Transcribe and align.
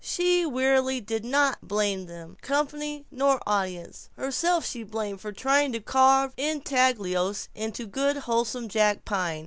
She 0.03 0.47
wearily 0.47 0.99
did 0.99 1.23
not 1.23 1.61
blame 1.67 2.07
them, 2.07 2.35
company 2.41 3.05
nor 3.11 3.39
audience. 3.45 4.09
Herself 4.17 4.65
she 4.67 4.81
blamed 4.81 5.21
for 5.21 5.31
trying 5.31 5.71
to 5.73 5.79
carve 5.79 6.33
intaglios 6.37 7.49
in 7.53 7.69
good 7.69 8.17
wholesome 8.17 8.67
jack 8.67 9.05
pine. 9.05 9.39